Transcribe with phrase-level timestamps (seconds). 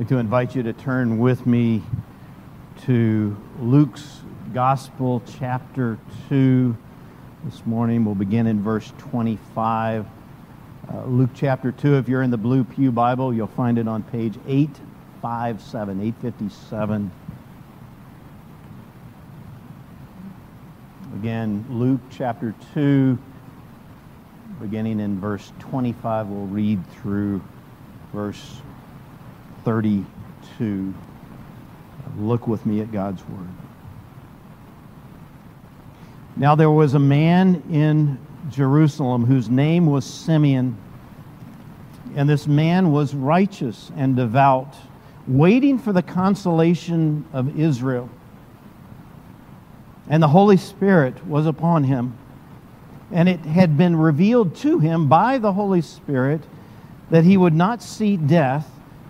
[0.00, 1.82] like to invite you to turn with me
[2.86, 4.22] to Luke's
[4.54, 5.98] Gospel, chapter
[6.30, 6.74] 2.
[7.44, 10.06] This morning we'll begin in verse 25.
[10.88, 14.02] Uh, Luke chapter 2, if you're in the Blue Pew Bible, you'll find it on
[14.02, 17.10] page 857, 857.
[21.16, 23.18] Again, Luke chapter 2,
[24.62, 27.42] beginning in verse 25, we'll read through
[28.14, 28.62] verse
[29.64, 30.94] 32.
[32.18, 33.48] Look with me at God's Word.
[36.36, 38.18] Now there was a man in
[38.50, 40.76] Jerusalem whose name was Simeon,
[42.16, 44.74] and this man was righteous and devout,
[45.28, 48.08] waiting for the consolation of Israel.
[50.08, 52.16] And the Holy Spirit was upon him,
[53.12, 56.42] and it had been revealed to him by the Holy Spirit
[57.10, 58.68] that he would not see death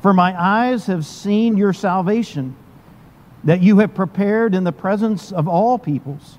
[0.00, 2.56] For my eyes have seen your salvation,
[3.44, 6.38] that you have prepared in the presence of all peoples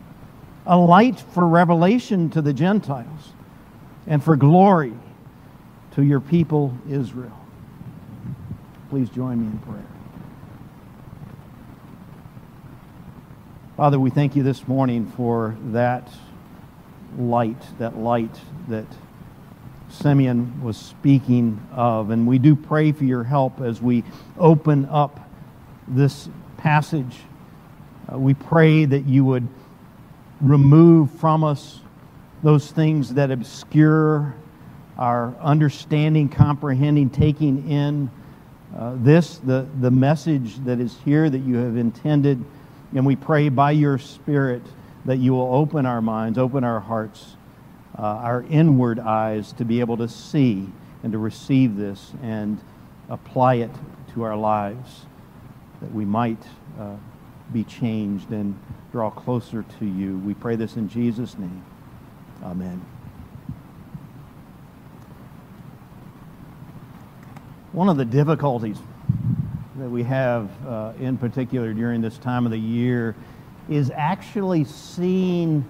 [0.66, 3.34] a light for revelation to the Gentiles
[4.06, 4.94] and for glory
[5.92, 7.38] to your people Israel.
[8.90, 9.86] Please join me in prayer.
[13.78, 16.08] Father, we thank you this morning for that
[17.18, 18.86] light, that light that
[19.92, 22.10] Simeon was speaking of.
[22.10, 24.04] And we do pray for your help as we
[24.38, 25.30] open up
[25.88, 27.18] this passage.
[28.12, 29.48] Uh, we pray that you would
[30.40, 31.82] remove from us
[32.44, 34.34] those things that obscure
[34.98, 38.10] our understanding, comprehending, taking in
[38.78, 42.44] uh, this, the, the message that is here that you have intended.
[42.96, 44.62] And we pray by your Spirit
[45.06, 47.36] that you will open our minds, open our hearts
[48.02, 50.68] uh, our inward eyes to be able to see
[51.04, 52.60] and to receive this and
[53.10, 53.72] apply it
[54.14, 55.06] to our lives,
[55.82, 56.42] that we might
[56.80, 56.96] uh,
[57.54, 58.58] be changed and
[58.92, 60.18] draw closer to you.
[60.18, 61.64] We pray this in Jesus' name.
[62.44, 62.84] Amen.
[67.72, 68.78] One of the difficulties
[69.78, 73.16] that we have, uh, in particular during this time of the year,
[73.70, 75.64] is actually seeing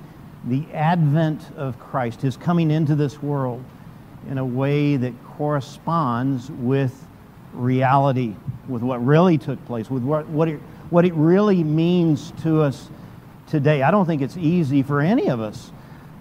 [0.46, 3.64] the advent of Christ, his coming into this world
[4.30, 7.08] in a way that corresponds with
[7.54, 8.36] reality,
[8.68, 10.60] with what really took place, with what, what, it,
[10.90, 12.90] what it really means to us
[13.48, 13.82] today.
[13.84, 15.72] I don't think it's easy for any of us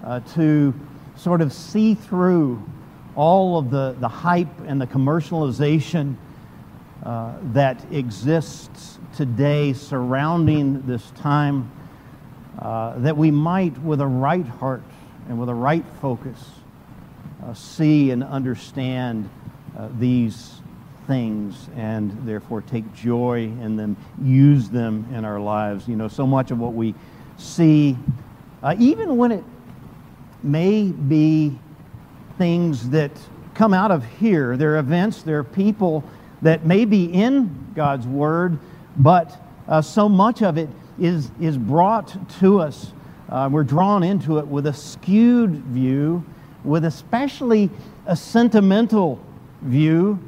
[0.04, 0.74] uh, to
[1.16, 2.62] sort of see through
[3.16, 6.16] all of the, the hype and the commercialization
[7.04, 11.70] uh, that exists today surrounding this time
[12.58, 14.82] uh, that we might, with a right heart
[15.28, 16.38] and with a right focus,
[17.44, 19.28] uh, see and understand
[19.78, 20.60] uh, these
[21.06, 25.88] things and therefore take joy in them, use them in our lives.
[25.88, 26.94] You know, so much of what we
[27.36, 27.96] see,
[28.62, 29.44] uh, even when it
[30.42, 31.58] may be
[32.38, 33.10] things that
[33.54, 36.04] come out of here, there are events, there are people
[36.42, 38.58] that may be in God's Word,
[38.96, 39.36] but
[39.68, 40.68] uh, so much of it
[41.00, 42.92] is, is brought to us.
[43.28, 46.24] Uh, we're drawn into it with a skewed view,
[46.62, 47.70] with especially
[48.06, 49.20] a sentimental
[49.62, 50.18] view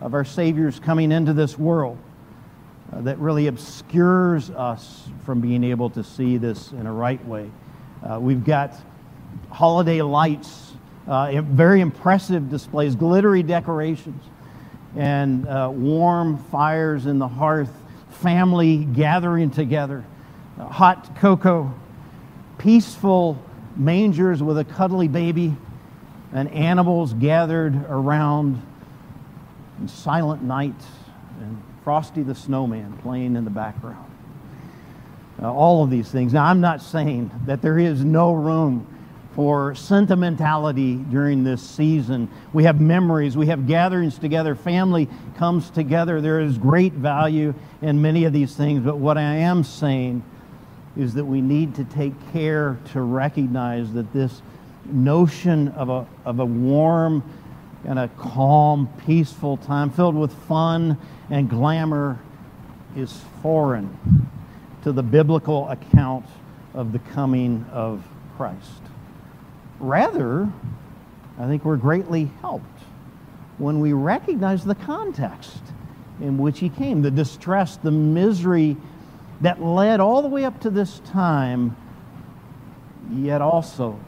[0.00, 1.98] of our Savior's coming into this world
[2.92, 7.50] uh, that really obscures us from being able to see this in a right way.
[8.02, 8.74] Uh, we've got
[9.50, 10.72] holiday lights,
[11.06, 14.22] uh, very impressive displays, glittery decorations,
[14.96, 17.72] and uh, warm fires in the hearth
[18.10, 20.04] family gathering together,
[20.58, 21.72] hot cocoa,
[22.58, 23.38] peaceful
[23.76, 25.56] mangers with a cuddly baby,
[26.32, 28.60] and animals gathered around,
[29.78, 30.74] and silent night,
[31.40, 34.10] and Frosty the Snowman playing in the background.
[35.42, 36.32] Uh, all of these things.
[36.32, 38.86] Now, I'm not saying that there is no room
[39.34, 42.30] for sentimentality during this season.
[42.52, 46.20] We have memories, we have gatherings together, family comes together.
[46.20, 47.52] There is great value
[47.82, 50.22] in many of these things, but what I am saying
[50.96, 54.42] is that we need to take care to recognize that this
[54.86, 57.22] notion of a, of a warm
[57.84, 60.96] and a calm, peaceful time filled with fun
[61.30, 62.18] and glamour
[62.96, 63.98] is foreign
[64.82, 66.26] to the biblical account
[66.74, 68.06] of the coming of
[68.36, 68.82] Christ.
[69.80, 70.48] Rather,
[71.38, 72.64] I think we're greatly helped
[73.58, 75.60] when we recognize the context
[76.20, 78.76] in which he came, the distress, the misery
[79.40, 81.76] that led all the way up to this time,
[83.10, 83.98] yet also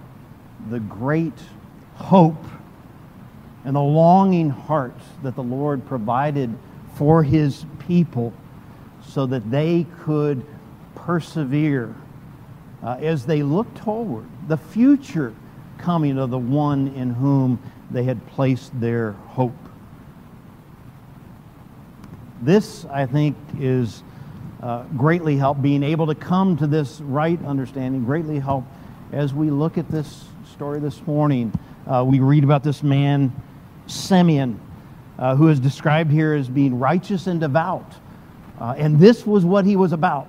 [0.70, 1.38] the great
[1.96, 2.44] hope
[3.64, 6.56] and the longing heart that the Lord provided
[6.94, 8.32] for his people
[9.06, 10.44] so that they could
[10.94, 11.94] persevere
[12.82, 15.34] uh, as they looked toward the future
[15.78, 19.52] coming of the one in whom they had placed their hope.
[22.43, 24.02] This, I think, is
[24.62, 28.64] uh, greatly help being able to come to this right understanding, greatly help
[29.12, 31.52] as we look at this story this morning.
[31.86, 33.32] Uh, we read about this man,
[33.86, 34.60] Simeon,
[35.18, 37.94] uh, who is described here as being righteous and devout.
[38.60, 40.28] Uh, and this was what he was about.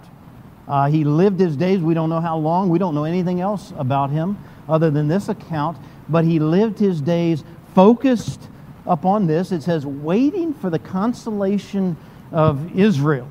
[0.67, 3.71] Uh, he lived his days, we don't know how long, we don't know anything else
[3.77, 4.37] about him
[4.67, 5.77] other than this account,
[6.09, 7.43] but he lived his days
[7.73, 8.49] focused
[8.85, 9.53] upon this.
[9.53, 11.95] It says, waiting for the consolation
[12.33, 13.29] of Israel.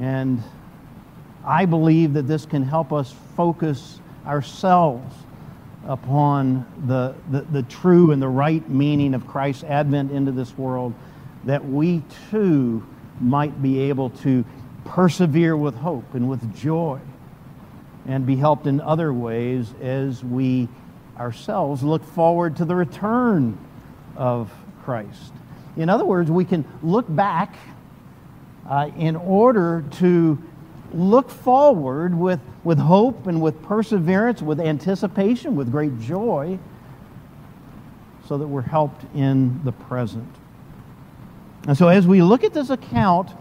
[0.00, 0.42] And
[1.44, 5.14] I believe that this can help us focus ourselves
[5.86, 10.94] upon the, the, the, true and the right meaning of Christ's advent into this world,
[11.44, 12.86] that we too
[13.20, 14.44] might be able to
[14.84, 17.00] persevere with hope and with joy
[18.06, 20.68] and be helped in other ways as we
[21.18, 23.58] ourselves look forward to the return
[24.16, 24.52] of
[24.84, 25.32] Christ.
[25.76, 27.54] In other words, we can look back
[28.72, 30.42] uh, in order to
[30.94, 36.58] look forward with, with hope and with perseverance, with anticipation, with great joy,
[38.26, 40.34] so that we're helped in the present.
[41.68, 43.32] And so, as we look at this account,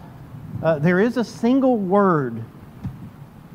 [0.61, 2.43] uh, there is a single word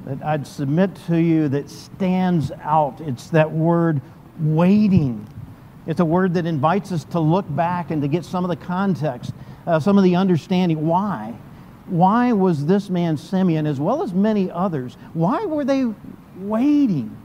[0.06, 3.02] that I'd submit to you that stands out.
[3.02, 4.00] It's that word
[4.40, 5.28] waiting.
[5.87, 8.56] It's a word that invites us to look back and to get some of the
[8.56, 9.34] context,
[9.67, 10.87] uh, some of the understanding.
[10.87, 11.34] Why?
[11.88, 15.92] Why was this man Simeon, as well as many others, why were they
[16.38, 17.16] waiting?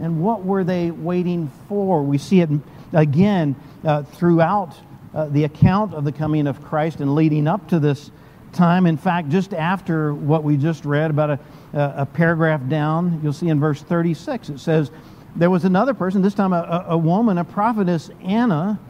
[0.00, 2.02] And what were they waiting for?
[2.02, 2.50] We see it
[2.92, 3.54] again
[3.84, 4.74] uh, throughout
[5.14, 8.10] uh, the account of the coming of Christ and leading up to this
[8.52, 8.86] time.
[8.86, 11.38] In fact, just after what we just read, about a,
[11.72, 14.90] a paragraph down, you'll see in verse 36, it says,
[15.36, 18.80] There was another person, this time a, a woman, a prophetess, Anna,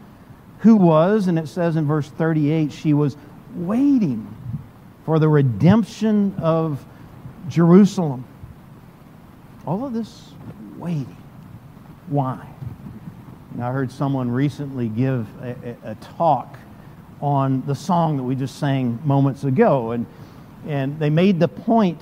[0.59, 3.15] who was, and it says in verse 38, she was
[3.55, 4.36] waiting
[5.07, 6.85] for the redemption of
[7.47, 8.25] Jerusalem.
[9.65, 10.33] All of this
[10.75, 11.15] waiting.
[12.09, 12.45] Why?
[13.55, 16.57] Now, I heard someone recently give a, a, a talk
[17.21, 19.91] on the song that we just sang moments ago.
[19.91, 20.05] And,
[20.67, 22.01] and they made the point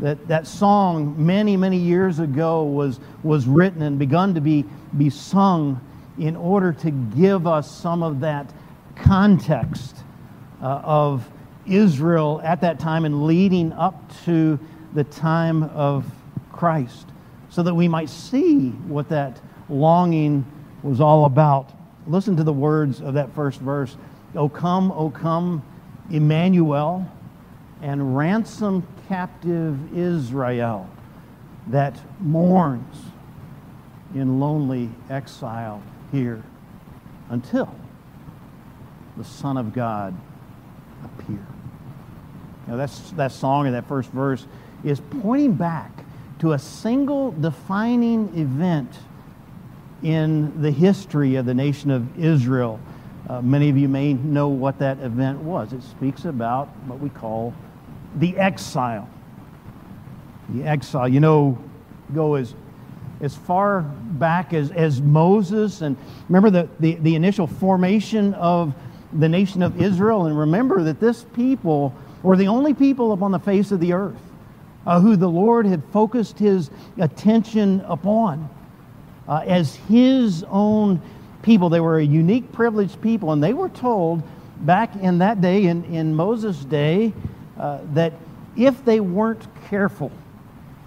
[0.00, 4.66] that that song many, many years ago was, was written and begun to be,
[4.98, 5.80] be sung
[6.18, 8.52] in order to give us some of that
[8.96, 9.96] context
[10.60, 11.26] uh, of
[11.66, 14.58] Israel at that time and leading up to
[14.94, 16.04] the time of
[16.52, 17.06] Christ
[17.50, 20.44] so that we might see what that longing
[20.82, 21.70] was all about.
[22.06, 23.96] Listen to the words of that first verse.
[24.34, 25.62] O come, O come,
[26.10, 27.10] Emmanuel,
[27.80, 30.88] and ransom captive Israel
[31.68, 32.96] that mourns
[34.14, 36.42] in lonely exile here
[37.30, 37.74] until
[39.16, 40.14] the Son of God
[41.04, 41.46] appear.
[42.66, 44.46] Now that's that song or that first verse
[44.84, 45.90] is pointing back
[46.40, 48.90] to a single defining event
[50.02, 52.80] in the history of the nation of Israel
[53.28, 55.72] uh, many of you may know what that event was.
[55.72, 57.54] It speaks about what we call
[58.16, 59.08] the exile.
[60.50, 61.08] The exile.
[61.08, 61.58] You know,
[62.14, 62.54] go as,
[63.22, 65.96] as far back as, as Moses, and
[66.28, 68.74] remember the, the, the initial formation of
[69.14, 71.94] the nation of Israel, and remember that this people
[72.24, 74.20] were the only people upon the face of the earth
[74.86, 78.48] uh, who the Lord had focused his attention upon
[79.28, 81.00] uh, as his own
[81.42, 81.68] people.
[81.68, 84.22] They were a unique, privileged people, and they were told
[84.60, 87.12] back in that day, in, in Moses' day,
[87.58, 88.14] uh, that
[88.56, 90.10] if they weren't careful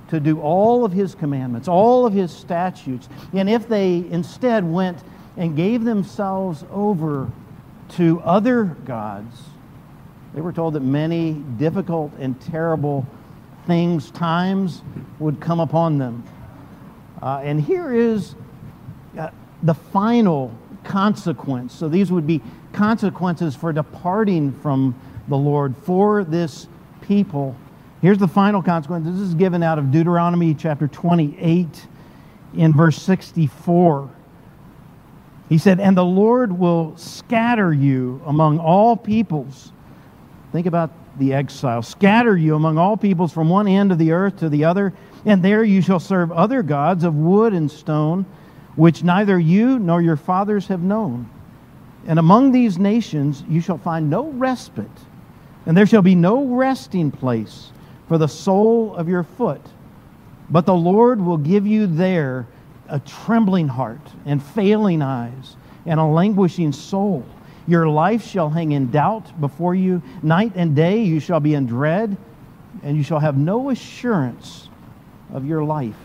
[0.09, 4.97] to do all of his commandments, all of his statutes, and if they instead went
[5.35, 7.29] and gave themselves over
[7.89, 9.43] to other gods,
[10.37, 13.07] they were told that many difficult and terrible
[13.65, 14.83] things, times
[15.17, 16.23] would come upon them.
[17.23, 18.35] Uh, and here is
[19.17, 19.31] uh,
[19.63, 21.73] the final consequence.
[21.73, 24.93] So these would be consequences for departing from
[25.27, 26.67] the Lord for this
[27.01, 27.55] people.
[28.03, 29.07] Here's the final consequence.
[29.07, 31.87] This is given out of Deuteronomy chapter 28
[32.55, 34.07] in verse 64.
[35.49, 39.71] He said, And the Lord will scatter you among all peoples.
[40.51, 41.81] Think about the exile.
[41.81, 44.93] Scatter you among all peoples from one end of the earth to the other,
[45.25, 48.25] and there you shall serve other gods of wood and stone,
[48.75, 51.29] which neither you nor your fathers have known.
[52.05, 54.89] And among these nations you shall find no respite,
[55.65, 57.71] and there shall be no resting place
[58.07, 59.61] for the sole of your foot.
[60.49, 62.47] But the Lord will give you there
[62.87, 67.25] a trembling heart and failing eyes and a languishing soul.
[67.67, 70.01] Your life shall hang in doubt before you.
[70.23, 72.15] Night and day you shall be in dread,
[72.81, 74.69] and you shall have no assurance
[75.33, 75.97] of your life.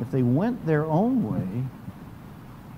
[0.00, 1.64] If they went their own way,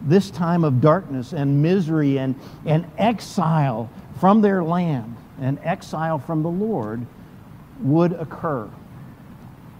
[0.03, 2.35] this time of darkness and misery and,
[2.65, 3.89] and exile
[4.21, 7.07] from their land and exile from the Lord
[7.81, 8.69] would occur.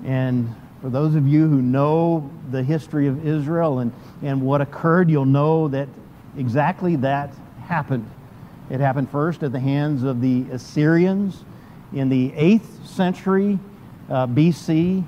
[0.05, 3.93] And for those of you who know the history of Israel and,
[4.23, 5.89] and what occurred, you'll know that
[6.37, 7.35] exactly that
[7.67, 8.09] happened.
[8.71, 11.45] It happened first at the hands of the Assyrians
[11.93, 13.59] in the 8th century
[14.11, 15.05] uh, BC,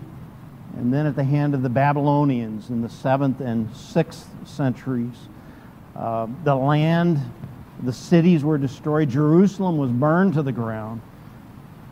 [0.76, 5.16] and then at the hand of the Babylonians in the 7th and 6th centuries.
[5.96, 7.18] Uh, the land,
[7.82, 9.10] the cities were destroyed.
[9.10, 11.00] Jerusalem was burned to the ground.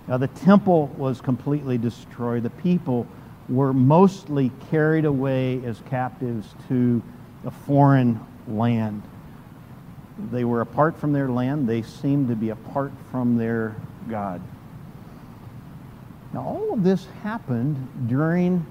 [0.09, 2.45] Uh, the temple was completely destroyed.
[2.45, 3.07] The people
[3.49, 7.03] were mostly carried away as captives to
[7.45, 9.03] a foreign land.
[10.31, 11.69] They were apart from their land.
[11.69, 13.77] They seemed to be apart from their
[14.09, 14.41] God.
[16.33, 18.65] Now, all of this happened during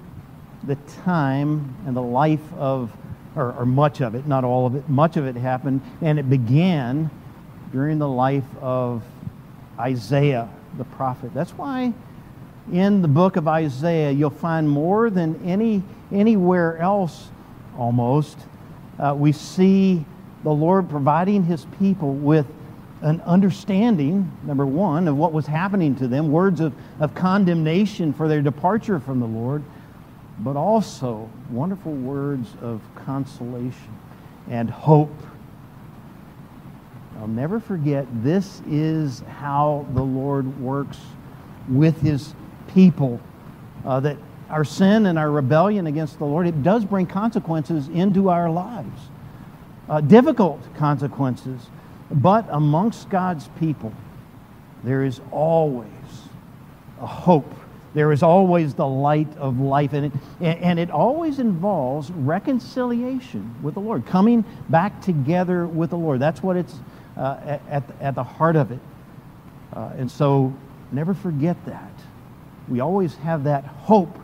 [0.64, 2.92] the time and the life of
[3.36, 6.30] or, or, much of it, not all of it, much of it happened, and it
[6.30, 7.10] began
[7.70, 9.02] during the life of
[9.78, 10.48] Isaiah
[10.78, 11.34] the prophet.
[11.34, 11.92] That's why
[12.72, 17.28] in the book of Isaiah you'll find more than any anywhere else
[17.78, 18.38] almost
[18.98, 20.04] uh, we see
[20.46, 22.46] the Lord providing his people with
[23.02, 28.28] an understanding, number one, of what was happening to them, words of, of condemnation for
[28.28, 29.64] their departure from the Lord,
[30.38, 33.98] but also wonderful words of consolation
[34.48, 35.10] and hope.
[37.18, 41.00] I'll never forget, this is how the Lord works
[41.68, 42.36] with his
[42.72, 43.20] people.
[43.84, 44.16] Uh, that
[44.48, 49.08] our sin and our rebellion against the Lord, it does bring consequences into our lives,
[49.88, 51.60] uh, difficult consequences.
[52.10, 53.92] But amongst God's people,
[54.84, 55.90] there is always
[57.00, 57.52] a hope
[57.96, 60.12] there is always the light of life in it.
[60.42, 66.20] And it always involves reconciliation with the Lord, coming back together with the Lord.
[66.20, 66.74] That's what it's
[67.16, 68.80] uh, at, at the heart of it.
[69.72, 70.52] Uh, and so
[70.92, 71.90] never forget that.
[72.68, 74.14] We always have that hope.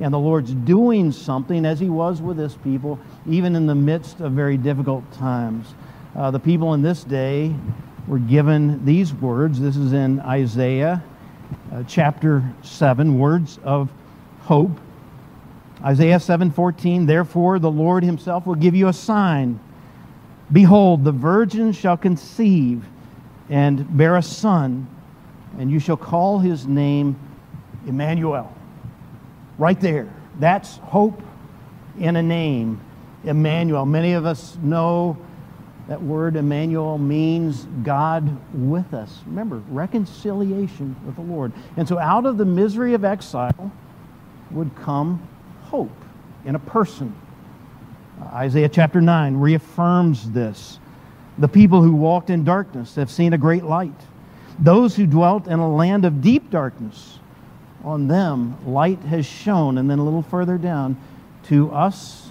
[0.00, 4.20] And the Lord's doing something as He was with His people, even in the midst
[4.20, 5.74] of very difficult times.
[6.16, 7.54] Uh, the people in this day
[8.08, 9.60] were given these words.
[9.60, 11.02] This is in Isaiah
[11.72, 13.90] uh, chapter 7, words of
[14.42, 14.78] hope.
[15.84, 19.58] Isaiah 7:14 Therefore the Lord himself will give you a sign
[20.52, 22.84] Behold the virgin shall conceive
[23.48, 24.86] and bear a son
[25.58, 27.16] and you shall call his name
[27.86, 28.52] Emmanuel.
[29.60, 30.08] Right there.
[30.38, 31.20] That's hope
[31.98, 32.80] in a name.
[33.24, 33.84] Emmanuel.
[33.84, 35.18] Many of us know
[35.86, 39.20] that word Emmanuel means God with us.
[39.26, 41.52] Remember, reconciliation with the Lord.
[41.76, 43.70] And so out of the misery of exile
[44.50, 45.28] would come
[45.64, 45.90] hope
[46.46, 47.14] in a person.
[48.18, 50.80] Uh, Isaiah chapter 9 reaffirms this.
[51.36, 54.00] The people who walked in darkness have seen a great light.
[54.58, 57.18] Those who dwelt in a land of deep darkness,
[57.84, 59.78] on them light has shone.
[59.78, 60.96] And then a little further down,
[61.44, 62.30] to us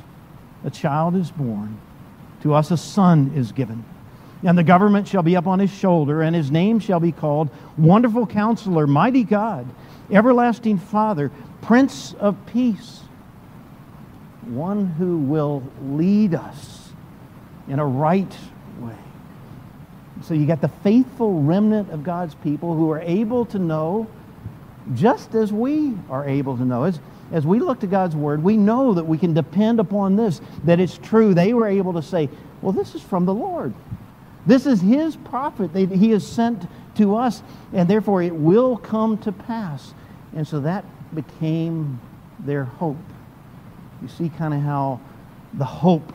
[0.63, 1.79] a child is born
[2.41, 3.83] to us a son is given.
[4.43, 7.49] And the government shall be up on his shoulder, and his name shall be called
[7.77, 9.67] Wonderful Counselor, Mighty God,
[10.09, 11.29] Everlasting Father,
[11.61, 13.01] Prince of Peace.
[14.45, 16.89] One who will lead us
[17.67, 18.33] in a right
[18.79, 18.95] way.
[20.21, 24.07] So you got the faithful remnant of God's people who are able to know
[24.95, 26.83] just as we are able to know.
[26.83, 26.99] As,
[27.31, 30.79] as we look to God's Word, we know that we can depend upon this, that
[30.79, 31.33] it's true.
[31.33, 32.29] They were able to say,
[32.61, 33.73] well, this is from the Lord.
[34.45, 37.43] This is His prophet that He has sent to us,
[37.73, 39.93] and therefore it will come to pass.
[40.35, 41.99] And so that became
[42.39, 42.97] their hope.
[44.01, 44.99] You see kind of how
[45.53, 46.13] the hope,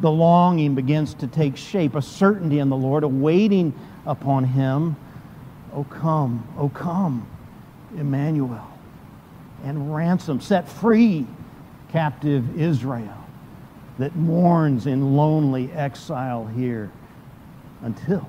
[0.00, 3.74] the longing begins to take shape, a certainty in the Lord, a waiting
[4.06, 4.96] upon Him.
[5.72, 7.28] Oh, come, oh, come,
[7.98, 8.66] Emmanuel,
[9.64, 11.26] and ransom, set free
[11.90, 13.14] captive Israel
[13.98, 16.90] that mourns in lonely exile here
[17.82, 18.26] until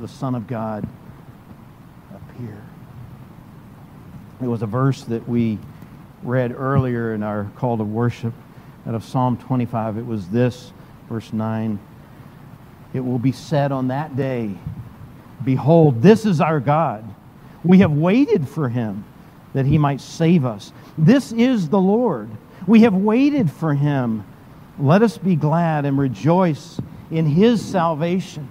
[0.00, 0.88] the Son of God
[2.14, 2.62] appear.
[4.40, 5.58] It was a verse that we
[6.22, 8.34] read earlier in our call to worship
[8.86, 9.98] out of Psalm 25.
[9.98, 10.72] It was this,
[11.08, 11.78] verse 9.
[12.94, 14.54] It will be said on that day,
[15.44, 17.04] Behold, this is our God.
[17.64, 19.04] We have waited for him
[19.54, 20.72] that he might save us.
[20.96, 22.30] This is the Lord.
[22.66, 24.24] We have waited for him.
[24.78, 28.50] Let us be glad and rejoice in his salvation.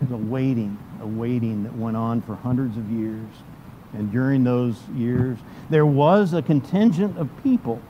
[0.00, 3.28] There's a waiting, a waiting that went on for hundreds of years.
[3.94, 5.38] And during those years,
[5.70, 7.80] there was a contingent of people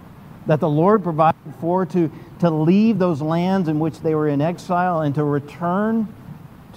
[0.47, 4.43] that the Lord provided for to, to leave those lands in which they were in
[4.43, 6.07] exile and to return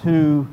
[0.03, 0.47] to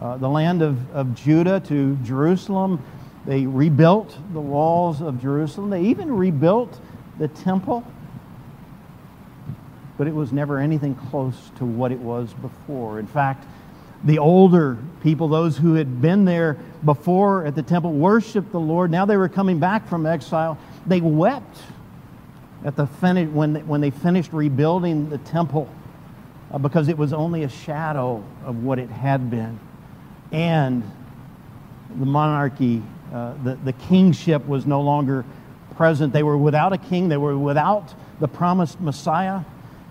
[0.00, 2.82] uh, the land of, of Judah, to Jerusalem.
[3.26, 5.70] They rebuilt the walls of Jerusalem.
[5.70, 6.80] They even rebuilt
[7.18, 7.84] the temple.
[9.98, 12.98] But it was never anything close to what it was before.
[12.98, 13.44] In fact,
[14.04, 18.90] the older people, those who had been there before at the temple, worshiped the Lord.
[18.90, 20.56] Now they were coming back from exile.
[20.86, 21.58] They wept
[22.64, 25.68] at the fin- when, they, when they finished rebuilding the temple
[26.50, 29.60] uh, because it was only a shadow of what it had been.
[30.32, 30.82] And
[31.98, 32.82] the monarchy,
[33.12, 35.24] uh, the, the kingship was no longer
[35.76, 36.12] present.
[36.12, 39.40] They were without a king, they were without the promised Messiah.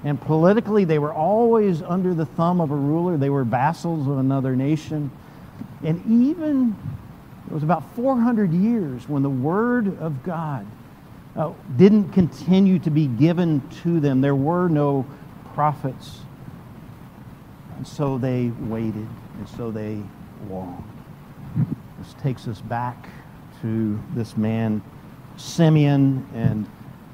[0.03, 3.17] And politically, they were always under the thumb of a ruler.
[3.17, 5.11] They were vassals of another nation.
[5.83, 6.75] And even,
[7.47, 10.65] it was about 400 years when the Word of God
[11.35, 14.21] uh, didn't continue to be given to them.
[14.21, 15.05] There were no
[15.53, 16.21] prophets.
[17.75, 20.01] And so they waited, and so they
[20.49, 20.83] longed.
[21.99, 23.09] This takes us back
[23.61, 24.81] to this man,
[25.37, 26.65] Simeon, and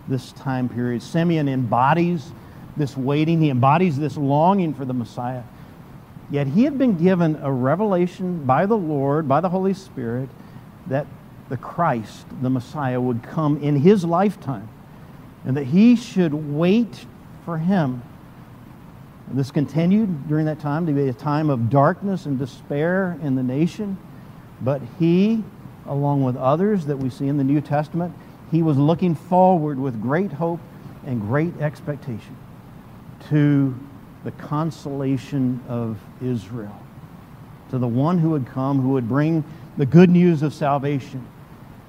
[0.08, 1.02] this time period.
[1.02, 2.32] Simeon embodies
[2.78, 5.44] this waiting, he embodies this longing for the Messiah.
[6.30, 10.30] Yet he had been given a revelation by the Lord, by the Holy Spirit,
[10.88, 11.08] that
[11.50, 14.68] the Christ, the Messiah, would come in his lifetime
[15.46, 17.06] and that he should wait
[17.46, 18.02] for him.
[19.32, 23.44] This continued during that time to be a time of darkness and despair in the
[23.44, 23.98] nation.
[24.62, 25.44] But he,
[25.88, 28.14] along with others that we see in the New Testament,
[28.52, 30.60] he was looking forward with great hope
[31.06, 32.38] and great expectation
[33.30, 33.76] to
[34.24, 36.80] the consolation of Israel,
[37.72, 39.44] to the one who would come, who would bring
[39.78, 41.26] the good news of salvation.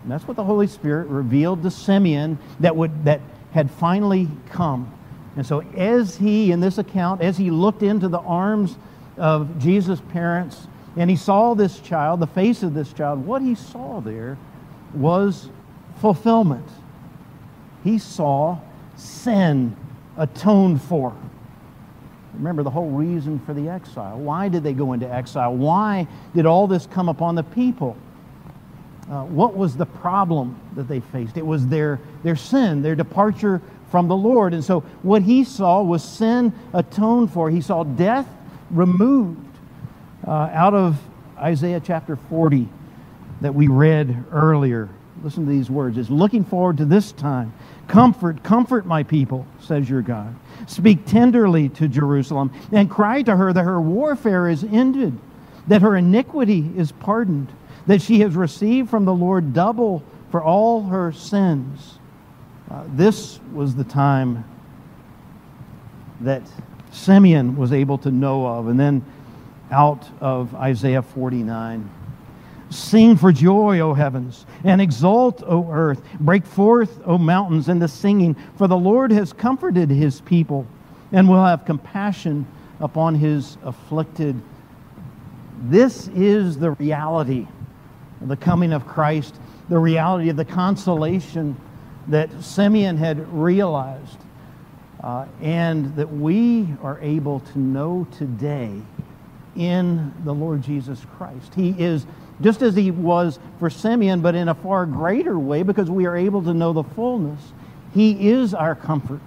[0.02, 3.20] And that's what the Holy Spirit revealed to Simeon that, would, that
[3.52, 4.92] had finally come.
[5.36, 8.76] And so, as he, in this account, as he looked into the arms
[9.18, 13.54] of Jesus' parents and he saw this child, the face of this child, what he
[13.54, 14.38] saw there
[14.94, 15.50] was
[16.00, 16.66] fulfillment.
[17.84, 18.58] He saw
[18.96, 19.76] sin
[20.16, 21.14] atoned for.
[22.34, 24.18] Remember the whole reason for the exile.
[24.18, 25.54] Why did they go into exile?
[25.54, 27.96] Why did all this come upon the people?
[29.10, 31.36] Uh, what was the problem that they faced?
[31.36, 34.54] It was their, their sin, their departure from the Lord.
[34.54, 37.50] And so what he saw was sin atoned for.
[37.50, 38.28] He saw death
[38.70, 39.46] removed
[40.26, 40.98] uh, out of
[41.38, 42.68] Isaiah chapter 40
[43.40, 44.88] that we read earlier.
[45.22, 45.98] Listen to these words.
[45.98, 47.52] It's looking forward to this time.
[47.88, 50.34] Comfort, comfort my people, says your God.
[50.66, 55.16] Speak tenderly to Jerusalem and cry to her that her warfare is ended,
[55.68, 57.52] that her iniquity is pardoned,
[57.86, 61.98] that she has received from the Lord double for all her sins.
[62.70, 64.44] Uh, this was the time
[66.20, 66.42] that
[66.90, 68.68] Simeon was able to know of.
[68.68, 69.04] And then
[69.70, 71.90] out of Isaiah 49.
[72.70, 76.02] Sing for joy, O heavens, and exult, O earth.
[76.18, 80.66] Break forth, O mountains, in the singing, for the Lord has comforted his people
[81.12, 82.46] and will have compassion
[82.80, 84.40] upon his afflicted.
[85.62, 87.46] This is the reality
[88.20, 89.36] of the coming of Christ,
[89.68, 91.56] the reality of the consolation
[92.08, 94.18] that Simeon had realized,
[95.02, 98.80] uh, and that we are able to know today
[99.56, 101.54] in the Lord Jesus Christ.
[101.54, 102.06] He is
[102.40, 106.16] just as he was for Simeon, but in a far greater way because we are
[106.16, 107.40] able to know the fullness.
[107.94, 109.20] He is our comfort.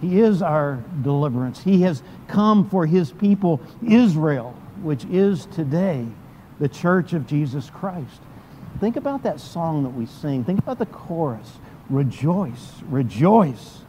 [0.00, 1.62] He is our deliverance.
[1.62, 6.06] He has come for his people, Israel, which is today
[6.58, 8.20] the church of Jesus Christ.
[8.80, 10.44] Think about that song that we sing.
[10.44, 11.58] Think about the chorus.
[11.92, 13.80] Rejoice, rejoice.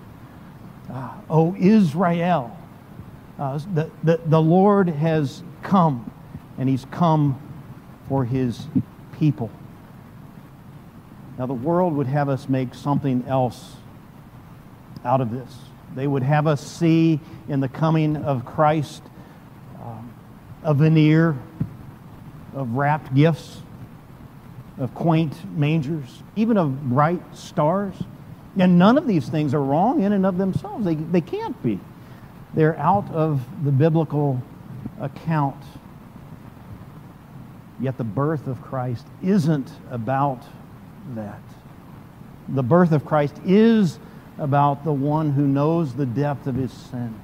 [0.92, 2.56] Uh, o Israel,
[3.40, 6.12] uh, the, the, the Lord has come
[6.58, 7.42] and he's come
[8.10, 8.68] for his
[9.18, 9.50] people.
[11.40, 13.78] Now, the world would have us make something else
[15.06, 15.56] out of this.
[15.96, 19.02] They would have us see in the coming of Christ
[19.82, 20.14] um,
[20.62, 21.38] a veneer
[22.54, 23.63] of wrapped gifts,
[24.78, 27.96] of quaint mangers, even of bright stars.
[28.58, 30.86] And none of these things are wrong in and of themselves.
[30.86, 31.80] They, they can't be.
[32.54, 34.42] They're out of the biblical
[35.00, 35.64] account.
[37.80, 40.44] Yet the birth of Christ isn't about
[41.16, 41.42] that.
[42.50, 44.00] The birth of Christ is
[44.38, 47.20] about the one who knows the depth of his sin,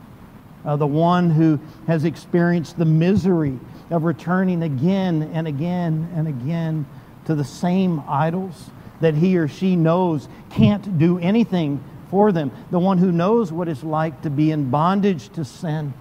[0.65, 3.59] uh, the one who has experienced the misery
[3.89, 6.85] of returning again and again and again
[7.25, 8.69] to the same idols
[9.01, 13.67] that he or she knows can't do anything for them, the one who knows what
[13.67, 15.93] it's like to be in bondage to sin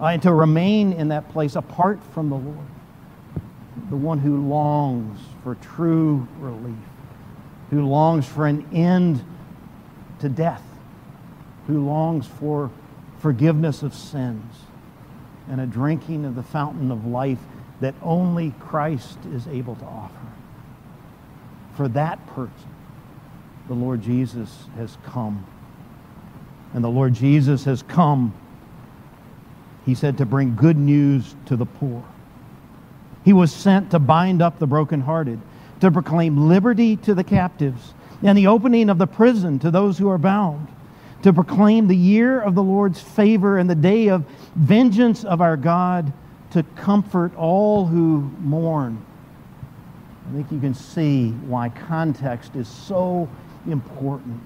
[0.00, 2.66] uh, and to remain in that place apart from the Lord,
[3.90, 6.76] the one who longs for true relief,
[7.70, 9.24] who longs for an end
[10.20, 10.62] to death,
[11.66, 12.70] who longs for
[13.18, 14.54] forgiveness of sins
[15.48, 17.38] and a drinking of the fountain of life
[17.84, 20.26] that only Christ is able to offer.
[21.76, 22.70] For that person,
[23.68, 25.44] the Lord Jesus has come.
[26.72, 28.32] And the Lord Jesus has come,
[29.84, 32.02] he said, to bring good news to the poor.
[33.22, 35.38] He was sent to bind up the brokenhearted,
[35.80, 37.92] to proclaim liberty to the captives,
[38.22, 40.68] and the opening of the prison to those who are bound,
[41.22, 45.58] to proclaim the year of the Lord's favor and the day of vengeance of our
[45.58, 46.14] God,
[46.54, 49.04] to comfort all who mourn.
[50.28, 53.28] I think you can see why context is so
[53.66, 54.40] important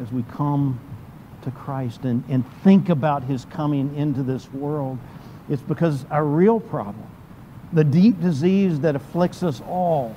[0.00, 0.80] as we come
[1.42, 4.98] to Christ and, and think about his coming into this world.
[5.50, 7.08] It's because our real problem
[7.72, 10.14] the deep disease that afflicts us all.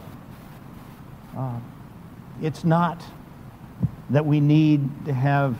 [1.35, 1.57] Uh,
[2.41, 3.01] it's not
[4.09, 5.57] that we need to have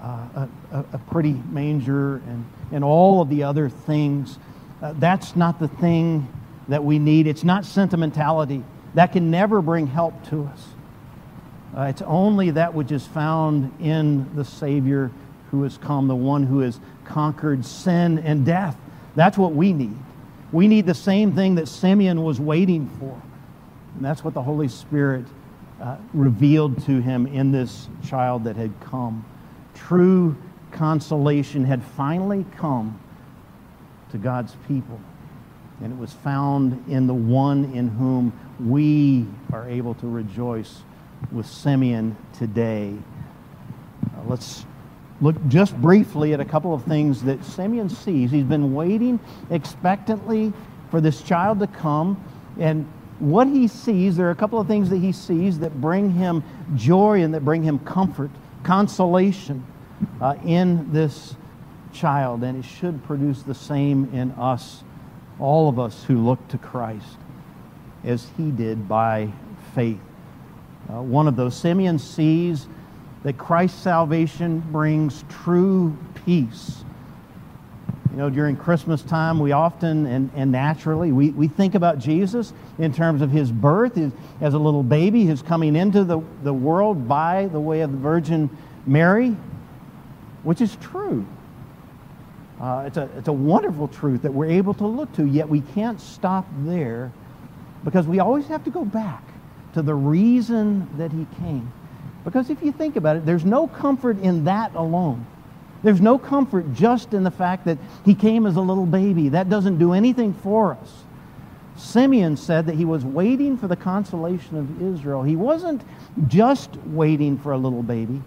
[0.00, 4.38] uh, a, a, pretty manger and, and all of the other things.
[4.82, 6.26] Uh, that's not the thing
[6.68, 7.26] that we need.
[7.26, 8.64] It's not sentimentality.
[8.94, 10.66] That can never bring help to us.
[11.76, 15.10] Uh, it's only that which is found in the Savior
[15.50, 18.76] who has come, the one who has conquered sin and death.
[19.14, 19.96] That's what we need.
[20.50, 23.20] We need the same thing that Simeon was waiting for.
[23.94, 25.24] And that's what the Holy Spirit
[25.80, 29.24] uh, revealed to him in this child that had come.
[29.74, 30.36] True
[30.72, 32.98] consolation had finally come
[34.12, 35.00] to God's people.
[35.82, 40.82] And it was found in the one in whom we are able to rejoice
[41.32, 42.94] with Simeon today.
[44.04, 44.64] Uh, let's
[45.20, 48.30] look just briefly at a couple of things that Simeon sees.
[48.30, 49.18] He's been waiting
[49.50, 50.52] expectantly
[50.90, 52.22] for this child to come.
[52.58, 52.86] And
[53.18, 56.44] what he sees, there are a couple of things that he sees that bring him
[56.76, 58.30] joy and that bring him comfort,
[58.62, 59.64] consolation
[60.20, 61.34] uh, in this
[61.92, 62.42] child.
[62.42, 64.82] And it should produce the same in us,
[65.38, 67.16] all of us who look to Christ,
[68.04, 69.30] as he did by
[69.74, 70.00] faith.
[70.92, 72.66] Uh, one of those, Simeon sees
[73.22, 76.84] that Christ's salvation brings true peace.
[78.10, 82.52] You know, during Christmas time, we often and, and naturally we, we think about Jesus
[82.78, 86.52] in terms of his birth his, as a little baby his coming into the, the
[86.52, 88.50] world by the way of the Virgin
[88.86, 89.34] Mary,
[90.42, 91.24] which is true.
[92.62, 95.60] Uh, it's, a, it's a wonderful truth that we're able to look to, yet we
[95.60, 97.10] can't stop there
[97.82, 99.24] because we always have to go back
[99.74, 101.72] to the reason that he came.
[102.24, 105.26] Because if you think about it, there's no comfort in that alone.
[105.82, 109.30] There's no comfort just in the fact that he came as a little baby.
[109.30, 111.02] That doesn't do anything for us.
[111.74, 115.24] Simeon said that he was waiting for the consolation of Israel.
[115.24, 115.82] He wasn't
[116.28, 118.22] just waiting for a little baby,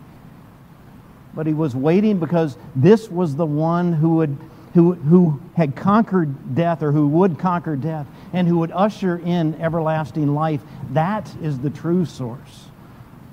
[1.36, 4.38] but he was waiting because this was the one who would
[4.76, 9.56] who, who had conquered death or who would conquer death and who would usher in
[9.62, 10.62] everlasting life.
[10.92, 12.66] That is the true source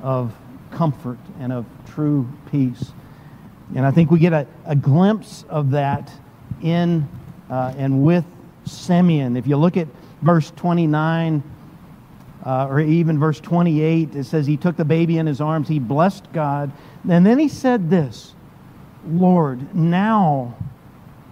[0.00, 0.32] of
[0.70, 2.92] comfort and of true peace.
[3.74, 6.12] And I think we get a, a glimpse of that
[6.62, 7.08] in
[7.50, 8.24] uh, and with
[8.64, 9.36] Simeon.
[9.36, 9.88] If you look at
[10.22, 11.42] verse 29
[12.44, 15.78] uh, or even verse 28, it says, He took the baby in his arms, he
[15.78, 16.72] blessed God,
[17.09, 18.35] and then he said this
[19.07, 20.55] Lord, now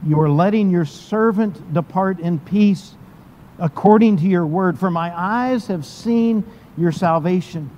[0.04, 2.94] you are letting your servant depart in peace
[3.58, 6.44] according to your word, for my eyes have seen
[6.76, 7.70] your salvation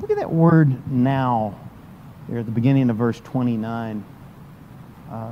[0.00, 1.58] Look at that word now
[2.28, 4.04] there at the beginning of verse 29.
[5.10, 5.30] Uh,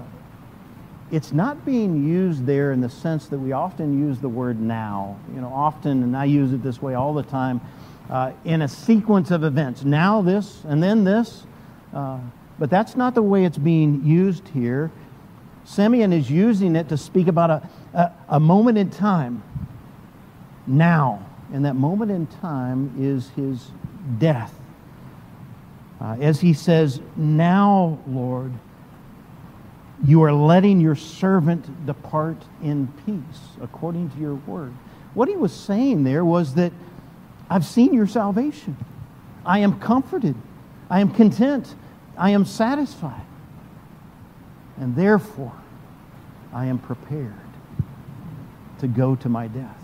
[1.13, 5.17] it's not being used there in the sense that we often use the word now.
[5.35, 7.61] You know, often, and I use it this way all the time,
[8.11, 9.85] uh, in a sequence of events.
[9.85, 11.45] Now this, and then this.
[11.95, 12.19] Uh,
[12.59, 14.91] but that's not the way it's being used here.
[15.65, 19.43] Simeon is using it to speak about a, a, a moment in time.
[20.67, 21.27] Now.
[21.53, 23.71] And that moment in time is his
[24.19, 24.59] death.
[26.01, 28.53] Uh, as he says, Now, Lord,
[30.05, 34.73] you are letting your servant depart in peace according to your word.
[35.15, 36.73] What he was saying there was that
[37.49, 38.77] I've seen your salvation.
[39.45, 40.35] I am comforted.
[40.91, 41.75] I am content.
[42.17, 43.27] I am satisfied.
[44.79, 45.53] And therefore,
[46.53, 47.35] I am prepared
[48.81, 49.79] to go to my death.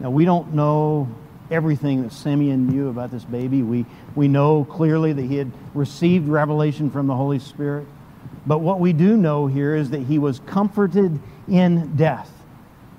[0.00, 1.08] Now, we don't know
[1.50, 3.62] everything that Simeon knew about this baby.
[3.62, 7.86] We, we know clearly that he had received revelation from the Holy Spirit.
[8.48, 12.30] But what we do know here is that he was comforted in death,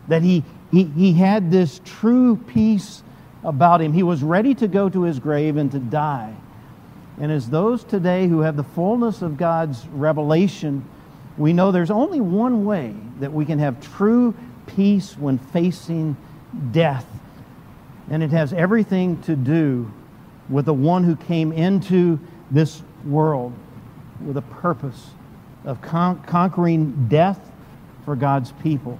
[0.08, 3.02] that he, he, he had this true peace
[3.44, 3.92] about him.
[3.92, 6.36] He was ready to go to his grave and to die.
[7.20, 10.86] And as those today who have the fullness of God's revelation,
[11.36, 14.36] we know there's only one way that we can have true
[14.68, 16.16] peace when facing
[16.72, 17.08] death.
[18.12, 19.92] And it has everything to do
[20.48, 22.20] with the one who came into
[22.52, 23.54] this world
[24.24, 25.10] with a purpose
[25.66, 27.40] of con- conquering death
[28.06, 29.00] for God's people.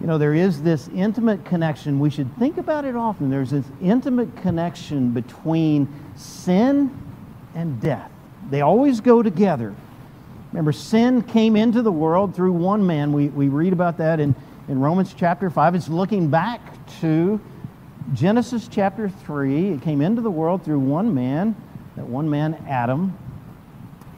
[0.00, 1.98] You know, there is this intimate connection.
[1.98, 3.30] We should think about it often.
[3.30, 6.96] There's this intimate connection between sin
[7.54, 8.10] and death.
[8.50, 9.74] They always go together.
[10.52, 13.12] Remember, sin came into the world through one man.
[13.12, 14.34] We, we read about that in,
[14.68, 15.74] in Romans chapter 5.
[15.74, 16.60] It's looking back
[17.00, 17.40] to
[18.14, 19.72] Genesis chapter 3.
[19.72, 21.56] It came into the world through one man,
[21.96, 23.18] that one man, Adam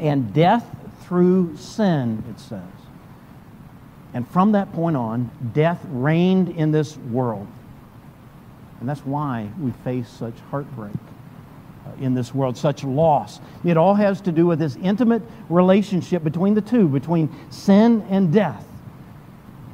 [0.00, 0.64] and death
[1.02, 2.62] through sin, it says.
[4.12, 7.46] And from that point on, death reigned in this world.
[8.80, 10.94] And that's why we face such heartbreak
[11.86, 13.40] uh, in this world, such loss.
[13.62, 18.32] It all has to do with this intimate relationship between the two, between sin and
[18.32, 18.66] death.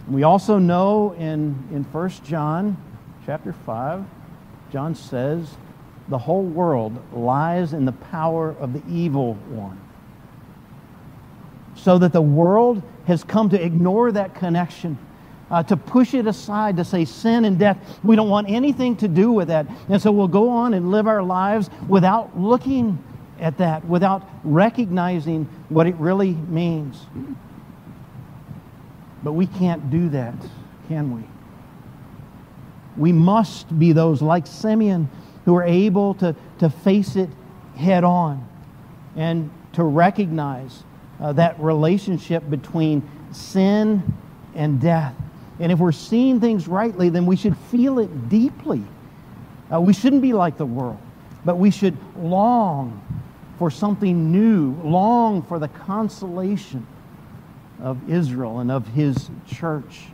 [0.09, 2.77] We also know in, in 1 John
[3.25, 4.05] chapter 5,
[4.73, 5.57] John says,
[6.09, 9.81] the whole world lies in the power of the evil one
[11.87, 14.99] so that the world has come to ignore that connection,
[15.53, 17.79] uh, to push it aside, to say sin and death.
[18.03, 19.68] We don't want anything to do with that.
[19.88, 22.99] And so we'll go on and live our lives without looking
[23.38, 27.07] at that, without recognizing what it really means.
[29.22, 30.35] But we can't do that,
[30.88, 31.22] can we?
[32.96, 35.09] We must be those like Simeon
[35.44, 37.31] who are able to, to face it
[37.77, 38.44] head on
[39.14, 40.83] and to recognize
[41.21, 44.03] uh, that relationship between sin
[44.55, 45.15] and death.
[45.59, 48.83] And if we're seeing things rightly, then we should feel it deeply.
[49.73, 51.01] Uh, we shouldn't be like the world,
[51.45, 53.03] but we should long
[53.59, 56.87] for something new, long for the consolation
[57.81, 60.05] of Israel and of his church.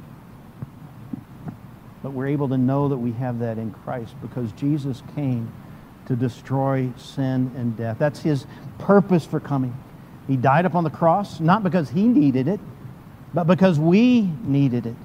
[2.03, 5.53] But we're able to know that we have that in Christ because Jesus came
[6.07, 7.97] to destroy sin and death.
[7.99, 8.47] That's his
[8.79, 9.77] purpose for coming.
[10.27, 12.61] He died upon the cross, not because he needed it,
[13.35, 14.97] but because we needed it.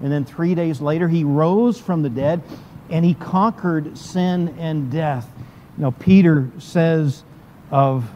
[0.00, 2.42] And then three days later, he rose from the dead
[2.88, 5.28] and he conquered sin and death.
[5.76, 7.22] You know, Peter says
[7.70, 8.10] of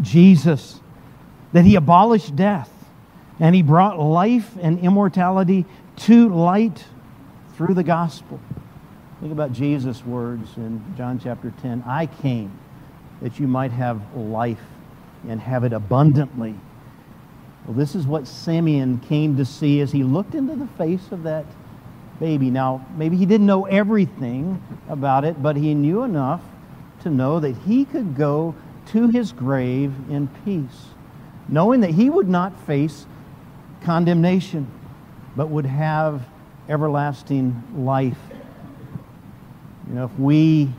[0.00, 0.80] Jesus
[1.52, 2.70] that he abolished death
[3.38, 5.64] and he brought life and immortality
[5.96, 6.84] to light
[7.56, 8.40] through the gospel.
[9.20, 12.58] Think about Jesus' words in John chapter 10 I came
[13.22, 14.60] that you might have life
[15.28, 16.54] and have it abundantly.
[17.66, 21.24] Well, this is what Simeon came to see as he looked into the face of
[21.24, 21.44] that
[22.20, 22.50] baby.
[22.50, 26.42] Now, maybe he didn't know everything about it, but he knew enough
[27.02, 28.54] to know that he could go
[28.86, 30.86] to his grave in peace,
[31.48, 33.06] knowing that he would not face
[33.82, 34.70] condemnation,
[35.34, 36.22] but would have
[36.68, 38.18] everlasting life.
[39.88, 40.70] You know, if we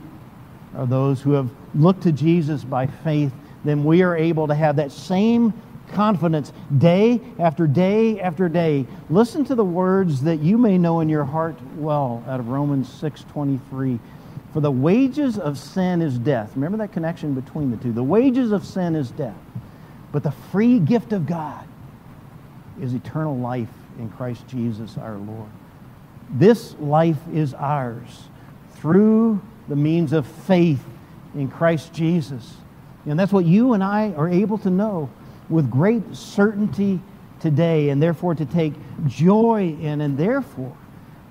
[0.76, 3.32] are those who have looked to Jesus by faith,
[3.68, 5.52] then we are able to have that same
[5.92, 8.86] confidence day after day after day.
[9.10, 12.88] Listen to the words that you may know in your heart well out of Romans
[12.88, 13.98] 6:23.
[14.52, 16.52] For the wages of sin is death.
[16.54, 17.92] Remember that connection between the two.
[17.92, 19.36] The wages of sin is death.
[20.10, 21.64] But the free gift of God
[22.80, 25.48] is eternal life in Christ Jesus our Lord.
[26.30, 28.28] This life is ours
[28.72, 30.82] through the means of faith
[31.34, 32.54] in Christ Jesus.
[33.10, 35.10] And that's what you and I are able to know
[35.48, 37.00] with great certainty
[37.40, 38.74] today, and therefore to take
[39.06, 40.76] joy in, and therefore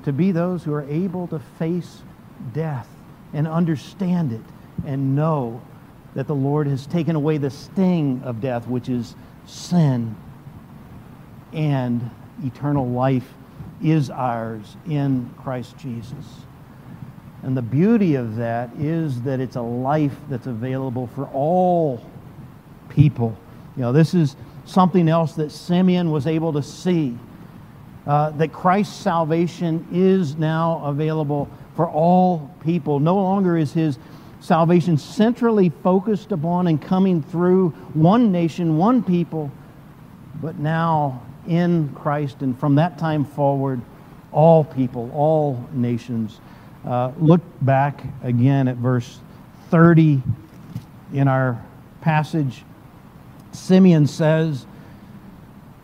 [0.04, 2.02] to be those who are able to face
[2.54, 2.88] death
[3.34, 4.42] and understand it
[4.86, 5.62] and know
[6.16, 10.16] that the Lord has taken away the sting of death, which is sin,
[11.54, 12.10] and
[12.44, 13.34] eternal life
[13.84, 16.47] is ours in Christ Jesus.
[17.44, 22.04] And the beauty of that is that it's a life that's available for all
[22.90, 23.38] people.
[23.76, 27.18] You know, this is something else that Simeon was able to see.
[28.06, 33.00] Uh, that Christ's salvation is now available for all people.
[33.00, 34.00] No longer is his
[34.40, 39.52] salvation centrally focused upon and coming through one nation, one people,
[40.42, 43.82] but now in Christ, and from that time forward,
[44.32, 46.40] all people, all nations.
[46.88, 49.20] Uh, look back again at verse
[49.72, 50.24] 30
[51.14, 51.62] in our
[52.00, 52.64] passage.
[53.52, 54.66] Simeon says,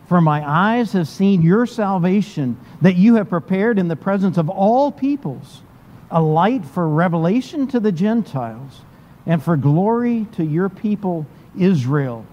[0.08, 4.48] For my eyes have seen your salvation, that you have prepared in the presence of
[4.48, 5.60] all peoples
[6.10, 8.80] a light for revelation to the Gentiles
[9.26, 11.26] and for glory to your people
[11.58, 12.24] Israel.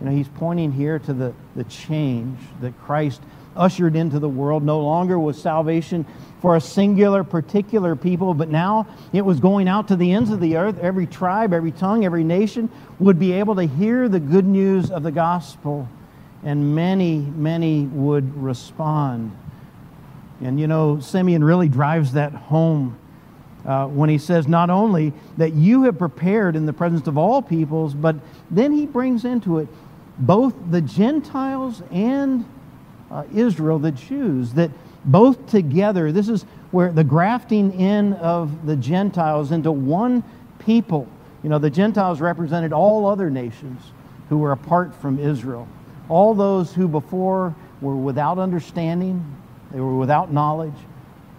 [0.00, 3.20] You know, he's pointing here to the, the change that Christ
[3.56, 4.62] ushered into the world.
[4.62, 6.06] No longer was salvation
[6.40, 10.40] for a singular, particular people, but now it was going out to the ends of
[10.40, 10.78] the earth.
[10.78, 15.02] Every tribe, every tongue, every nation would be able to hear the good news of
[15.02, 15.88] the gospel,
[16.42, 19.36] and many, many would respond.
[20.40, 22.98] And you know, Simeon really drives that home
[23.66, 27.42] uh, when he says not only that you have prepared in the presence of all
[27.42, 28.16] peoples, but
[28.50, 29.68] then he brings into it
[30.18, 32.44] both the Gentiles and
[33.10, 34.70] uh, Israel, the Jews, that
[35.04, 40.22] both together, this is where the grafting in of the Gentiles into one
[40.58, 41.08] people.
[41.42, 43.82] You know, the Gentiles represented all other nations
[44.28, 45.66] who were apart from Israel.
[46.08, 49.24] All those who before were without understanding,
[49.70, 50.74] they were without knowledge.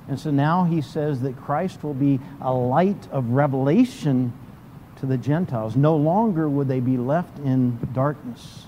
[0.08, 4.34] And so now he says that Christ will be a light of revelation
[5.00, 5.76] to the Gentiles.
[5.76, 8.66] No longer would they be left in darkness.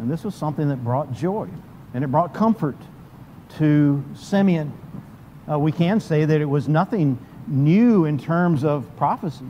[0.00, 1.48] And this was something that brought joy
[1.92, 2.76] and it brought comfort
[3.58, 4.72] to Simeon.
[5.50, 9.46] Uh, we can say that it was nothing new in terms of prophecies.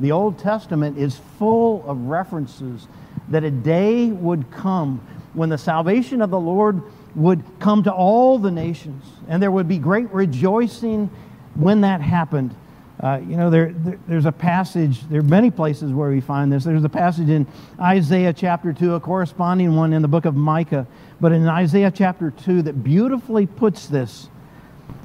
[0.00, 2.88] The Old Testament is full of references
[3.28, 6.82] that a day would come when the salvation of the Lord
[7.14, 11.10] would come to all the nations, and there would be great rejoicing
[11.54, 12.54] when that happened.
[13.02, 16.52] Uh, you know, there, there, there's a passage, there are many places where we find
[16.52, 16.62] this.
[16.62, 17.48] There's a passage in
[17.80, 20.86] Isaiah chapter 2, a corresponding one in the book of Micah,
[21.20, 24.28] but in Isaiah chapter 2 that beautifully puts this.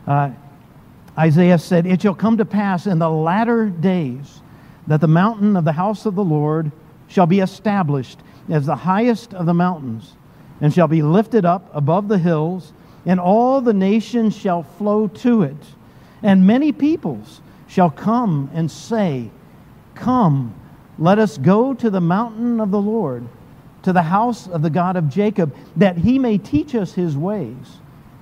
[0.06, 0.30] Uh,
[1.18, 4.42] Isaiah said, It shall come to pass in the latter days
[4.86, 6.72] that the mountain of the house of the Lord
[7.08, 10.14] shall be established as the highest of the mountains,
[10.62, 12.74] and shall be lifted up above the hills,
[13.08, 15.58] and all the nations shall flow to it,
[16.22, 17.42] and many peoples
[17.78, 19.30] shall come and say,
[19.94, 20.56] Come,
[20.98, 23.28] let us go to the mountain of the Lord,
[23.84, 27.78] to the house of the God of Jacob, that he may teach us his ways,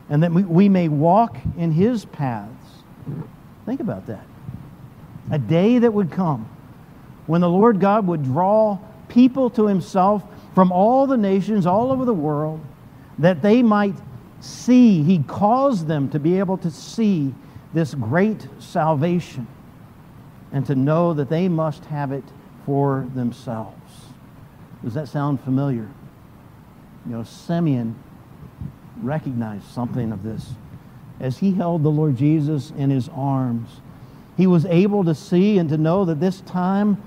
[0.10, 2.84] and that we, may walk in his paths.
[3.66, 4.26] Think about that.
[5.32, 6.50] A day that would come
[7.26, 10.22] when the Lord God would draw people to himself
[10.54, 12.60] from all the nations all over the world,
[13.20, 13.96] that they might
[14.42, 17.34] see, he caused them to be able to see
[17.76, 19.46] this great salvation
[20.54, 22.24] and to know that they must have it
[22.66, 23.76] for themselves.
[24.82, 25.90] Does that sound familiar?
[27.06, 27.96] You know, Simeon
[29.04, 30.54] recognized something of this.
[31.20, 33.82] As he held the Lord Jesus in his arms,
[34.38, 37.02] he was able to see and to know that this time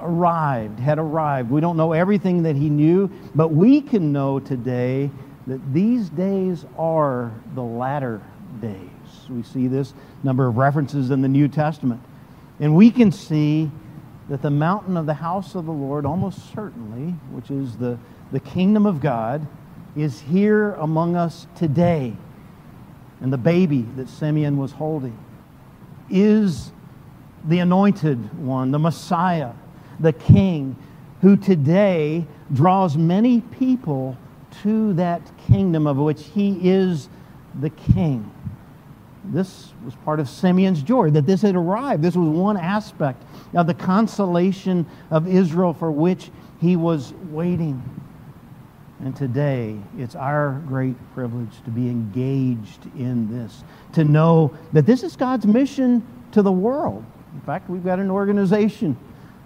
[0.00, 1.50] arrived, had arrived.
[1.50, 5.08] We don't know everything that he knew, but we can know today
[5.46, 8.20] that these days are the latter
[8.60, 8.90] days.
[9.28, 12.00] We see this number of references in the New Testament.
[12.58, 13.70] And we can see
[14.28, 17.98] that the mountain of the house of the Lord, almost certainly, which is the,
[18.30, 19.46] the kingdom of God,
[19.96, 22.16] is here among us today.
[23.20, 25.18] And the baby that Simeon was holding
[26.08, 26.72] is
[27.44, 29.52] the anointed one, the Messiah,
[29.98, 30.76] the King,
[31.22, 34.16] who today draws many people
[34.62, 37.08] to that kingdom of which he is
[37.60, 38.30] the King
[39.24, 42.02] this was part of Simeon's joy that this had arrived.
[42.02, 43.22] This was one aspect
[43.54, 47.82] of the consolation of Israel for which he was waiting.
[49.00, 53.64] And today, it's our great privilege to be engaged in this,
[53.94, 57.04] to know that this is God's mission to the world.
[57.32, 58.96] In fact, we've got an organization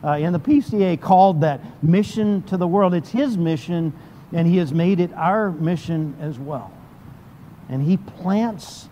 [0.03, 2.95] uh, in the PCA called that Mission to the World.
[2.95, 3.93] It's His mission
[4.33, 6.73] and He has made it our mission as well.
[7.69, 8.89] And He plants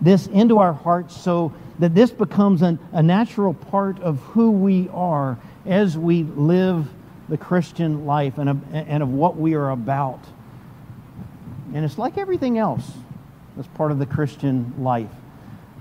[0.00, 4.88] this into our hearts so that this becomes an, a natural part of who we
[4.92, 6.88] are as we live
[7.28, 10.20] the Christian life and of, and of what we are about.
[11.74, 12.90] And it's like everything else
[13.56, 15.10] that's part of the Christian life.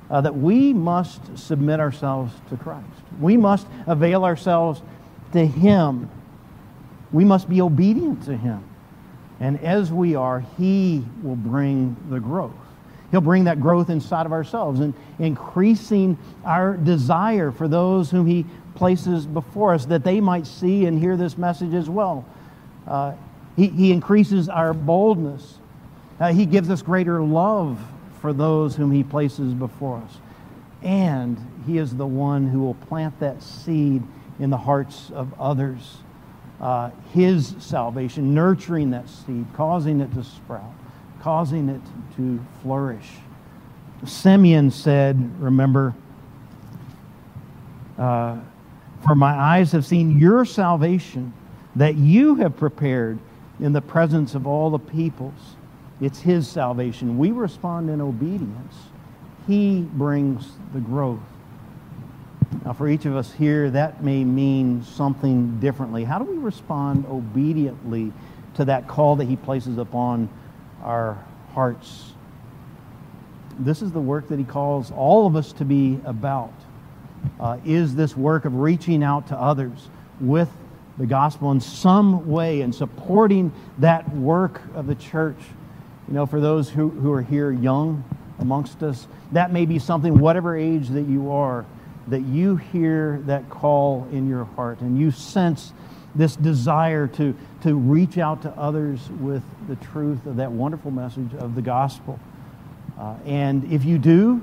[0.10, 2.88] Uh, that we must submit ourselves to Christ.
[3.20, 4.82] We must avail ourselves
[5.34, 6.10] to Him.
[7.12, 8.64] We must be obedient to Him.
[9.40, 12.54] And as we are, He will bring the growth.
[13.12, 18.46] He'll bring that growth inside of ourselves and increasing our desire for those whom He
[18.76, 22.26] places before us that they might see and hear this message as well.
[22.88, 23.14] Uh,
[23.56, 25.58] he, he increases our boldness.
[26.20, 27.80] Uh, he gives us greater love
[28.22, 30.18] for those whom He places before us.
[30.84, 34.04] And He is the one who will plant that seed
[34.40, 35.98] in the hearts of others.
[36.62, 40.74] Uh, his salvation, nurturing that seed, causing it to sprout
[41.22, 41.82] causing it
[42.16, 43.10] to flourish.
[44.06, 45.94] Simeon said, remember,
[47.98, 48.38] uh,
[49.06, 51.34] for my eyes have seen your salvation
[51.76, 53.20] that you have prepared
[53.60, 55.56] in the presence of all the peoples.
[56.02, 57.18] It's his salvation.
[57.18, 58.76] We respond in obedience.
[59.48, 61.20] He brings the growth.
[62.66, 66.04] Now, for each of us here, that may mean something differently.
[66.04, 68.12] How do we respond obediently
[68.56, 70.30] to that call that he places upon
[70.84, 71.24] our
[71.54, 72.14] hearts.
[73.60, 76.54] This is the work that he calls all of us to be about.
[77.40, 79.90] Uh, is this work of reaching out to others
[80.22, 80.50] with
[80.98, 85.38] the gospel in some way and supporting that work of the church.
[86.08, 88.04] You know, for those who, who are here young
[88.40, 91.66] amongst us, that may be something, whatever age that you are,
[92.08, 95.72] that you hear that call in your heart and you sense
[96.16, 101.34] this desire to, to reach out to others with the truth of that wonderful message
[101.36, 102.20] of the gospel.
[103.00, 104.42] Uh, and if you do,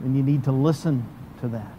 [0.00, 1.06] then you need to listen
[1.40, 1.74] to that.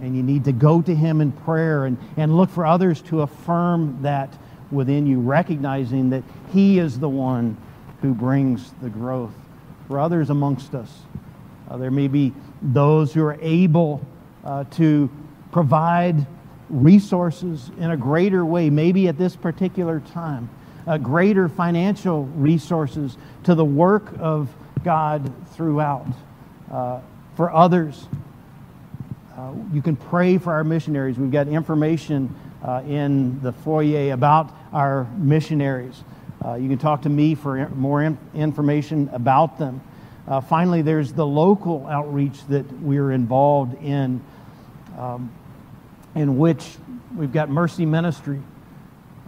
[0.00, 3.22] And you need to go to Him in prayer and, and look for others to
[3.22, 4.32] affirm that
[4.70, 7.56] within you, recognizing that He is the one
[8.00, 9.34] who brings the growth.
[9.86, 10.90] For others amongst us,
[11.70, 14.04] uh, there may be those who are able
[14.44, 15.08] uh, to
[15.52, 16.26] provide
[16.72, 20.48] resources in a greater way, maybe at this particular time,
[20.86, 24.48] uh, greater financial resources to the work of
[24.82, 26.08] God throughout.
[26.70, 27.00] Uh,
[27.36, 28.06] for others,
[29.36, 31.18] uh, you can pray for our missionaries.
[31.18, 36.02] We've got information uh, in the foyer about our missionaries.
[36.44, 39.80] Uh, you can talk to me for more in- information about them.
[40.26, 44.20] Uh, finally, there's the local outreach that we're involved in.
[44.98, 45.30] Um,
[46.14, 46.64] in which
[47.16, 48.40] we've got Mercy Ministry.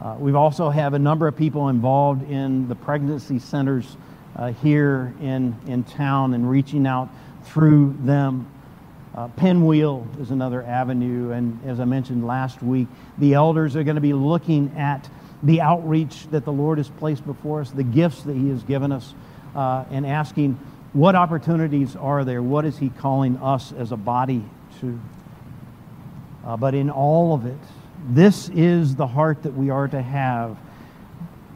[0.03, 3.97] Uh, we also have a number of people involved in the pregnancy centers
[4.37, 7.09] uh, here in, in town and reaching out
[7.45, 8.51] through them.
[9.15, 13.95] Uh, Pinwheel is another avenue, and as I mentioned last week, the elders are going
[13.95, 15.09] to be looking at
[15.43, 18.91] the outreach that the Lord has placed before us, the gifts that He has given
[18.91, 19.15] us,
[19.55, 20.59] uh, and asking
[20.93, 22.43] what opportunities are there?
[22.43, 24.45] What is He calling us as a body
[24.81, 24.99] to?
[26.47, 27.59] Uh, but in all of it,
[28.11, 30.59] this is the heart that we are to have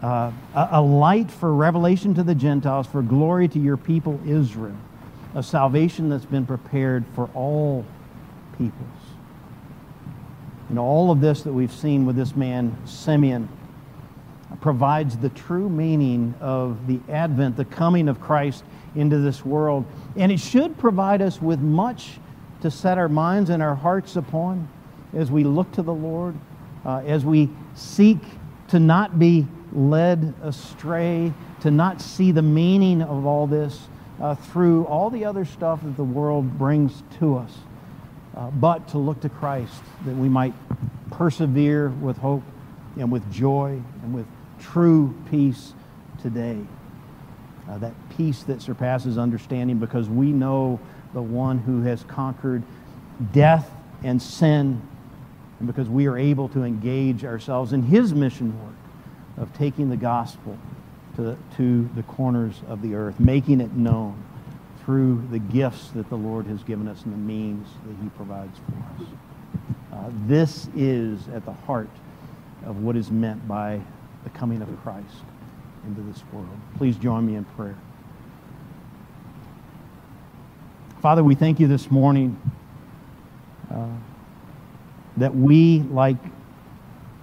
[0.02, 4.76] uh, a, a, light for revelation to the Gentiles, for glory to your people Israel,
[5.34, 7.84] a salvation that's been prepared for all
[8.56, 8.88] peoples.
[10.68, 13.48] And all of this that we've seen with this man, Simeon,
[14.60, 18.64] provides the true meaning of the advent, the coming of Christ
[18.94, 19.84] into this world.
[20.16, 22.18] And it should provide us with much
[22.60, 24.68] to set our minds and our hearts upon
[25.14, 26.34] as we look to the Lord,
[26.84, 28.18] uh, as we seek
[28.68, 33.88] to not be led astray, to not see the meaning of all this
[34.20, 37.52] uh, through all the other stuff that the world brings to us,
[38.36, 40.54] uh, but to look to Christ that we might
[41.10, 42.42] persevere with hope
[42.96, 44.26] and with joy and with
[44.60, 45.72] true peace
[46.20, 46.58] today.
[47.68, 50.80] Uh, that peace that surpasses understanding because we know
[51.12, 52.62] the one who has conquered
[53.32, 53.70] death
[54.02, 54.80] and sin
[55.58, 58.74] and because we are able to engage ourselves in His mission work
[59.36, 60.56] of taking the gospel
[61.16, 64.22] to the, to the corners of the earth, making it known
[64.84, 68.58] through the gifts that the Lord has given us and the means that He provides
[68.58, 69.08] for us.
[69.92, 71.90] Uh, this is at the heart
[72.64, 73.80] of what is meant by
[74.24, 75.06] the coming of Christ
[75.86, 76.48] into this world.
[76.76, 77.76] Please join me in prayer.
[81.00, 82.40] Father, we thank you this morning.
[83.72, 83.86] Uh,
[85.18, 86.16] that we, like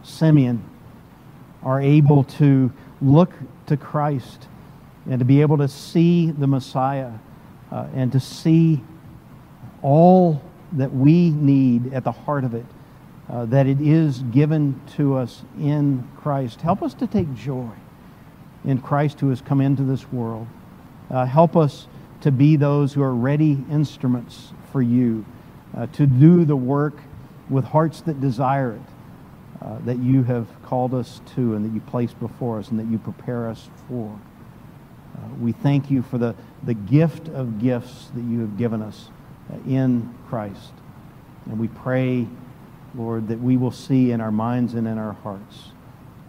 [0.03, 0.63] Simeon,
[1.63, 2.71] are able to
[3.01, 3.33] look
[3.67, 4.47] to Christ
[5.09, 7.11] and to be able to see the Messiah
[7.71, 8.83] uh, and to see
[9.81, 10.41] all
[10.73, 12.65] that we need at the heart of it,
[13.29, 16.61] uh, that it is given to us in Christ.
[16.61, 17.69] Help us to take joy
[18.63, 20.47] in Christ who has come into this world.
[21.09, 21.87] Uh, help us
[22.21, 25.25] to be those who are ready instruments for you,
[25.77, 26.97] uh, to do the work
[27.49, 28.81] with hearts that desire it,
[29.61, 32.87] uh, that you have called us to and that you place before us and that
[32.87, 34.19] you prepare us for.
[35.15, 39.09] Uh, we thank you for the, the gift of gifts that you have given us
[39.51, 40.73] uh, in Christ.
[41.45, 42.27] And we pray,
[42.95, 45.69] Lord, that we will see in our minds and in our hearts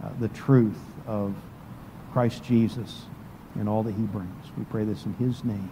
[0.03, 1.35] uh, the truth of
[2.13, 3.03] Christ Jesus
[3.55, 4.45] and all that he brings.
[4.57, 5.71] We pray this in his name.